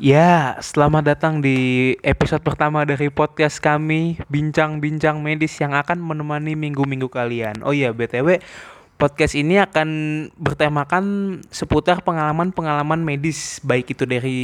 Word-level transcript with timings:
Ya, 0.00 0.56
selamat 0.64 1.04
datang 1.04 1.44
di 1.44 1.92
episode 2.00 2.40
pertama 2.40 2.80
dari 2.88 3.12
podcast 3.12 3.60
kami 3.60 4.16
Bincang-bincang 4.24 5.20
medis 5.20 5.52
yang 5.60 5.76
akan 5.76 6.00
menemani 6.00 6.56
minggu-minggu 6.56 7.12
kalian. 7.12 7.60
Oh 7.60 7.76
iya, 7.76 7.92
BTW 7.92 8.40
podcast 8.96 9.36
ini 9.36 9.60
akan 9.60 9.88
bertemakan 10.40 11.04
seputar 11.52 12.00
pengalaman-pengalaman 12.00 13.04
medis 13.04 13.60
baik 13.60 13.92
itu 13.92 14.08
dari 14.08 14.40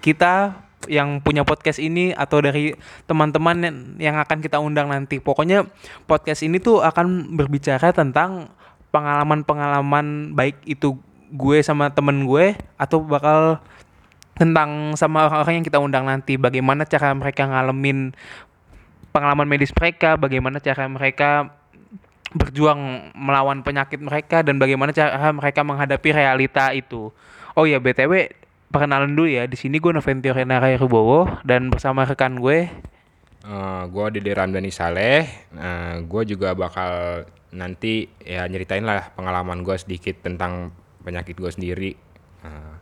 kita 0.00 0.56
yang 0.88 1.20
punya 1.20 1.44
podcast 1.44 1.76
ini 1.76 2.16
atau 2.16 2.40
dari 2.40 2.72
teman-teman 3.04 3.68
yang 4.00 4.16
akan 4.16 4.40
kita 4.40 4.64
undang 4.64 4.88
nanti. 4.88 5.20
Pokoknya 5.20 5.68
podcast 6.08 6.40
ini 6.40 6.56
tuh 6.56 6.80
akan 6.80 7.36
berbicara 7.36 7.92
tentang 7.92 8.48
pengalaman-pengalaman 8.88 10.32
baik 10.32 10.56
itu 10.64 10.96
gue 11.36 11.60
sama 11.60 11.92
temen 11.92 12.24
gue 12.24 12.56
atau 12.80 13.04
bakal 13.04 13.60
tentang 14.34 14.98
sama 14.98 15.30
orang-orang 15.30 15.62
yang 15.62 15.66
kita 15.66 15.78
undang 15.78 16.04
nanti. 16.06 16.34
Bagaimana 16.34 16.86
cara 16.86 17.14
mereka 17.14 17.46
ngalamin 17.46 18.12
pengalaman 19.14 19.46
medis 19.46 19.70
mereka 19.70 20.18
bagaimana 20.18 20.58
cara 20.58 20.90
mereka 20.90 21.54
berjuang 22.34 23.14
melawan 23.14 23.62
penyakit 23.62 24.02
mereka 24.02 24.42
dan 24.42 24.58
bagaimana 24.58 24.90
cara 24.90 25.30
mereka 25.30 25.62
menghadapi 25.62 26.10
realita 26.10 26.74
itu. 26.74 27.14
Oh 27.54 27.62
ya 27.62 27.78
btw 27.78 28.34
perkenalan 28.74 29.14
dulu 29.14 29.30
ya. 29.30 29.46
Di 29.46 29.54
sini 29.54 29.78
gue 29.78 29.94
Noventio 29.94 30.34
Renara 30.34 30.66
Rubowo 30.74 31.30
dan 31.46 31.70
bersama 31.70 32.02
rekan 32.02 32.42
gue. 32.42 32.66
Uh, 33.44 33.86
gue 33.86 34.18
Dede 34.18 34.32
Ramdhani 34.32 34.72
Saleh, 34.72 35.28
uh, 35.52 36.00
gue 36.00 36.22
juga 36.24 36.56
bakal 36.56 37.22
nanti 37.52 38.08
ya 38.24 38.48
nyeritain 38.48 38.82
lah 38.82 39.12
pengalaman 39.12 39.60
gue 39.60 39.76
sedikit 39.76 40.24
tentang 40.24 40.72
penyakit 41.04 41.36
gue 41.36 41.52
sendiri. 41.52 41.92
Uh, 42.40 42.80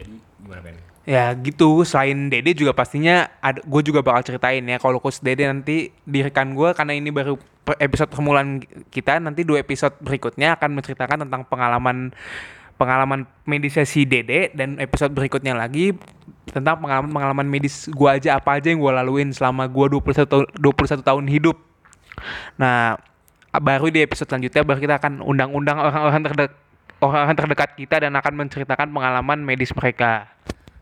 jadi 0.00 0.14
Ben? 0.40 0.76
Ya 1.08 1.32
gitu, 1.32 1.80
selain 1.84 2.28
Dede 2.28 2.52
juga 2.52 2.76
pastinya 2.76 3.28
gue 3.64 3.82
juga 3.84 4.04
bakal 4.04 4.20
ceritain 4.24 4.60
ya 4.64 4.76
kalau 4.76 5.00
khusus 5.00 5.24
Dede 5.24 5.48
nanti 5.48 5.92
di 6.04 6.18
rekan 6.20 6.52
gue 6.52 6.76
karena 6.76 6.92
ini 6.92 7.08
baru 7.08 7.40
episode 7.80 8.10
permulaan 8.12 8.60
kita 8.92 9.20
nanti 9.20 9.44
dua 9.46 9.62
episode 9.62 9.96
berikutnya 10.00 10.58
akan 10.58 10.70
menceritakan 10.80 11.28
tentang 11.28 11.42
pengalaman 11.48 12.12
pengalaman 12.80 13.28
medisnya 13.44 13.84
si 13.84 14.08
Dede 14.08 14.52
dan 14.56 14.80
episode 14.80 15.12
berikutnya 15.12 15.52
lagi 15.52 15.92
tentang 16.48 16.80
pengalaman-pengalaman 16.80 17.46
medis 17.46 17.86
gue 17.92 18.08
aja 18.08 18.40
apa 18.40 18.56
aja 18.56 18.72
yang 18.72 18.80
gue 18.80 18.92
laluin 18.92 19.28
selama 19.30 19.68
gue 19.68 20.00
21 20.00 20.24
tahun 20.24 20.46
21 20.56 21.04
tahun 21.04 21.24
hidup. 21.28 21.56
Nah, 22.56 22.96
baru 23.52 23.92
di 23.92 24.00
episode 24.02 24.32
selanjutnya 24.32 24.64
baru 24.64 24.80
kita 24.80 24.94
akan 24.96 25.20
undang-undang 25.20 25.76
orang-orang 25.78 26.20
terdekat 26.24 26.52
orang 27.00 27.32
terdekat 27.32 27.74
kita 27.76 27.96
dan 28.04 28.12
akan 28.16 28.46
menceritakan 28.46 28.92
pengalaman 28.92 29.40
medis 29.40 29.72
mereka. 29.72 30.28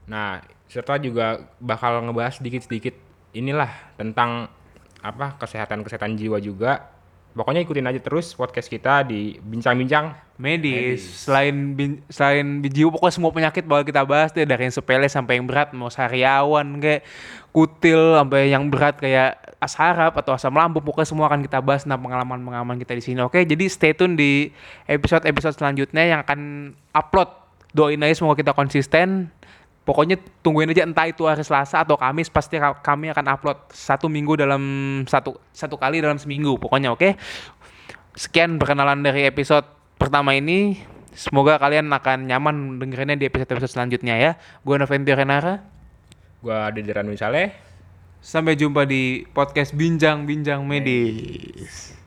Nah, 0.04 0.42
serta 0.66 0.98
juga 0.98 1.46
bakal 1.62 2.02
ngebahas 2.04 2.42
sedikit-sedikit 2.42 2.94
inilah 3.32 3.70
tentang 3.94 4.50
apa 4.98 5.38
kesehatan-kesehatan 5.38 6.18
jiwa 6.18 6.42
juga 6.42 6.90
pokoknya 7.38 7.62
ikutin 7.62 7.86
aja 7.86 8.00
terus 8.02 8.34
podcast 8.34 8.66
kita 8.66 9.06
di 9.06 9.38
bincang-bincang 9.38 10.10
medis. 10.42 10.74
medis. 10.74 11.02
Selain 11.22 11.54
bin, 11.78 12.02
selain 12.10 12.46
jiwa 12.66 12.90
pokoknya 12.98 13.14
semua 13.14 13.30
penyakit 13.30 13.62
bakal 13.62 13.84
kita 13.86 14.02
bahas 14.02 14.34
deh 14.34 14.42
dari 14.42 14.66
yang 14.66 14.74
sepele 14.74 15.06
sampai 15.06 15.38
yang 15.38 15.46
berat 15.46 15.70
mau 15.70 15.86
sariawan 15.86 16.82
kayak 16.82 17.06
kutil 17.54 18.18
sampai 18.18 18.50
yang 18.50 18.66
berat 18.66 18.98
kayak 18.98 19.38
asharap 19.68 20.16
atau 20.16 20.32
asam 20.32 20.56
lambung 20.56 20.80
pokoknya 20.80 21.08
semua 21.12 21.28
akan 21.28 21.44
kita 21.44 21.60
bahas 21.60 21.84
tentang 21.84 22.00
pengalaman-pengalaman 22.00 22.80
kita 22.80 22.96
di 22.96 23.02
sini. 23.04 23.20
Oke, 23.20 23.44
jadi 23.44 23.68
stay 23.68 23.92
tune 23.92 24.16
di 24.16 24.48
episode-episode 24.88 25.60
selanjutnya 25.60 26.02
yang 26.08 26.20
akan 26.24 26.72
upload. 26.96 27.28
Doain 27.76 28.00
aja 28.00 28.16
semoga 28.16 28.40
kita 28.40 28.56
konsisten. 28.56 29.28
Pokoknya 29.84 30.16
tungguin 30.40 30.72
aja 30.72 30.84
entah 30.84 31.08
itu 31.08 31.24
hari 31.28 31.44
Selasa 31.44 31.84
atau 31.84 31.96
Kamis 31.96 32.32
pasti 32.32 32.56
kami 32.60 33.12
akan 33.12 33.24
upload 33.28 33.58
satu 33.72 34.08
minggu 34.08 34.40
dalam 34.40 34.62
satu 35.08 35.36
satu 35.52 35.80
kali 35.80 36.00
dalam 36.04 36.20
seminggu 36.20 36.56
pokoknya 36.60 36.92
oke? 36.92 37.16
Sekian 38.12 38.60
perkenalan 38.60 39.00
dari 39.04 39.28
episode 39.28 39.64
pertama 40.00 40.32
ini. 40.36 40.80
Semoga 41.16 41.56
kalian 41.56 41.88
akan 41.88 42.28
nyaman 42.28 42.78
dengerinnya 42.80 43.16
di 43.16 43.26
episode-episode 43.28 43.72
selanjutnya 43.72 44.14
ya. 44.16 44.32
Gue 44.60 44.76
Noventio 44.76 45.16
Renara. 45.16 45.64
Gue 46.44 46.58
Dederan 46.76 47.08
Saleh 47.16 47.67
sampai 48.18 48.58
jumpa 48.58 48.86
di 48.86 49.26
podcast 49.30 49.74
bincang 49.74 50.26
bincang 50.26 50.66
medis 50.66 51.97